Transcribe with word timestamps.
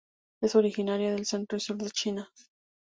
Es 0.41 0.55
originaria 0.55 1.11
del 1.11 1.27
centro 1.27 1.59
y 1.59 1.61
sur 1.61 1.77
de 1.77 1.91
China. 1.91 2.31